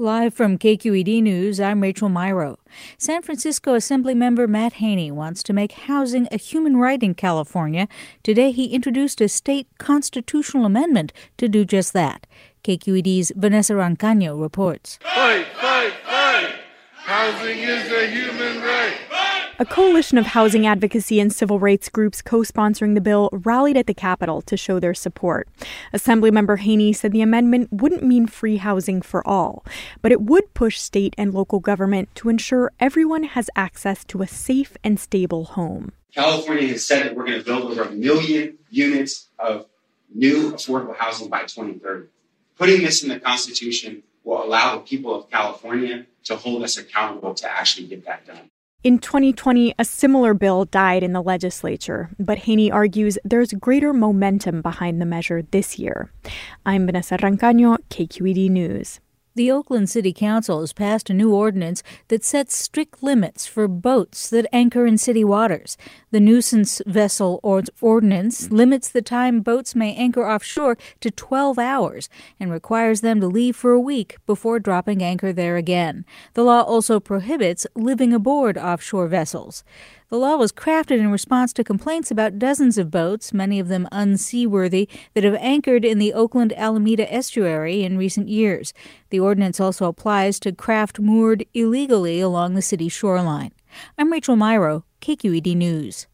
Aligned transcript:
Live 0.00 0.32
from 0.32 0.56
KQED 0.56 1.22
News, 1.22 1.60
I'm 1.60 1.82
Rachel 1.82 2.08
Myrow. 2.08 2.56
San 2.96 3.20
Francisco 3.20 3.74
Assemblymember 3.74 4.48
Matt 4.48 4.72
Haney 4.72 5.10
wants 5.10 5.42
to 5.42 5.52
make 5.52 5.72
housing 5.72 6.26
a 6.32 6.38
human 6.38 6.78
right 6.78 7.02
in 7.02 7.12
California. 7.12 7.86
Today, 8.22 8.50
he 8.50 8.68
introduced 8.68 9.20
a 9.20 9.28
state 9.28 9.66
constitutional 9.76 10.64
amendment 10.64 11.12
to 11.36 11.48
do 11.48 11.66
just 11.66 11.92
that. 11.92 12.26
KQED's 12.64 13.32
Vanessa 13.36 13.74
Rancaño 13.74 14.40
reports. 14.40 14.98
Fight, 15.02 15.46
fight, 15.60 15.92
fight! 16.06 16.54
Housing 16.94 17.58
is 17.58 17.92
a 17.92 18.06
human 18.10 18.62
right. 18.62 19.09
A 19.60 19.66
coalition 19.66 20.16
of 20.16 20.24
housing 20.24 20.66
advocacy 20.66 21.20
and 21.20 21.30
civil 21.30 21.58
rights 21.58 21.90
groups 21.90 22.22
co 22.22 22.38
sponsoring 22.38 22.94
the 22.94 23.00
bill 23.02 23.28
rallied 23.30 23.76
at 23.76 23.86
the 23.86 23.92
Capitol 23.92 24.40
to 24.40 24.56
show 24.56 24.80
their 24.80 24.94
support. 24.94 25.50
Assemblymember 25.92 26.60
Haney 26.60 26.94
said 26.94 27.12
the 27.12 27.20
amendment 27.20 27.70
wouldn't 27.70 28.02
mean 28.02 28.26
free 28.26 28.56
housing 28.56 29.02
for 29.02 29.22
all, 29.28 29.62
but 30.00 30.12
it 30.12 30.22
would 30.22 30.54
push 30.54 30.80
state 30.80 31.14
and 31.18 31.34
local 31.34 31.60
government 31.60 32.08
to 32.14 32.30
ensure 32.30 32.72
everyone 32.80 33.24
has 33.24 33.50
access 33.54 34.02
to 34.06 34.22
a 34.22 34.26
safe 34.26 34.78
and 34.82 34.98
stable 34.98 35.44
home. 35.44 35.92
California 36.14 36.68
has 36.68 36.86
said 36.86 37.04
that 37.04 37.14
we're 37.14 37.26
going 37.26 37.38
to 37.38 37.44
build 37.44 37.70
over 37.70 37.82
a 37.82 37.90
million 37.90 38.56
units 38.70 39.28
of 39.38 39.66
new 40.14 40.52
affordable 40.52 40.96
housing 40.96 41.28
by 41.28 41.42
2030. 41.42 42.06
Putting 42.56 42.80
this 42.80 43.02
in 43.02 43.10
the 43.10 43.20
Constitution 43.20 44.04
will 44.24 44.42
allow 44.42 44.76
the 44.76 44.80
people 44.80 45.14
of 45.14 45.30
California 45.30 46.06
to 46.24 46.36
hold 46.36 46.62
us 46.62 46.78
accountable 46.78 47.34
to 47.34 47.46
actually 47.46 47.88
get 47.88 48.06
that 48.06 48.26
done. 48.26 48.50
In 48.82 48.98
2020, 48.98 49.74
a 49.78 49.84
similar 49.84 50.32
bill 50.32 50.64
died 50.64 51.02
in 51.02 51.12
the 51.12 51.22
legislature, 51.22 52.08
but 52.18 52.38
Haney 52.38 52.72
argues 52.72 53.18
there's 53.26 53.52
greater 53.52 53.92
momentum 53.92 54.62
behind 54.62 55.02
the 55.02 55.04
measure 55.04 55.42
this 55.42 55.78
year. 55.78 56.10
I'm 56.64 56.86
Vanessa 56.86 57.18
Rancaño, 57.18 57.76
KQED 57.90 58.48
News. 58.48 58.98
The 59.36 59.52
Oakland 59.52 59.88
City 59.88 60.12
Council 60.12 60.60
has 60.60 60.72
passed 60.72 61.08
a 61.08 61.14
new 61.14 61.32
ordinance 61.32 61.84
that 62.08 62.24
sets 62.24 62.56
strict 62.56 63.00
limits 63.00 63.46
for 63.46 63.68
boats 63.68 64.28
that 64.30 64.46
anchor 64.52 64.86
in 64.86 64.98
city 64.98 65.22
waters. 65.22 65.76
The 66.10 66.18
nuisance 66.18 66.82
vessel 66.84 67.38
ordinance 67.80 68.50
limits 68.50 68.88
the 68.88 69.02
time 69.02 69.40
boats 69.40 69.76
may 69.76 69.94
anchor 69.94 70.28
offshore 70.28 70.76
to 70.98 71.12
12 71.12 71.60
hours 71.60 72.08
and 72.40 72.50
requires 72.50 73.02
them 73.02 73.20
to 73.20 73.28
leave 73.28 73.54
for 73.54 73.70
a 73.70 73.80
week 73.80 74.16
before 74.26 74.58
dropping 74.58 75.00
anchor 75.00 75.32
there 75.32 75.56
again. 75.56 76.04
The 76.34 76.42
law 76.42 76.62
also 76.62 76.98
prohibits 76.98 77.68
living 77.76 78.12
aboard 78.12 78.58
offshore 78.58 79.06
vessels. 79.06 79.62
The 80.10 80.18
law 80.18 80.34
was 80.34 80.50
crafted 80.50 80.98
in 80.98 81.12
response 81.12 81.52
to 81.52 81.62
complaints 81.62 82.10
about 82.10 82.40
dozens 82.40 82.76
of 82.78 82.90
boats, 82.90 83.32
many 83.32 83.60
of 83.60 83.68
them 83.68 83.86
unseaworthy, 83.92 84.88
that 85.14 85.22
have 85.22 85.36
anchored 85.36 85.84
in 85.84 86.00
the 86.00 86.12
Oakland 86.12 86.52
Alameda 86.54 87.10
estuary 87.14 87.84
in 87.84 87.96
recent 87.96 88.28
years. 88.28 88.74
The 89.10 89.20
ordinance 89.20 89.60
also 89.60 89.86
applies 89.86 90.40
to 90.40 90.50
craft 90.50 90.98
moored 90.98 91.46
illegally 91.54 92.20
along 92.20 92.54
the 92.54 92.60
city's 92.60 92.92
shoreline. 92.92 93.52
I'm 93.96 94.10
Rachel 94.10 94.34
Myrow, 94.34 94.82
KQED 95.00 95.54
News. 95.54 96.08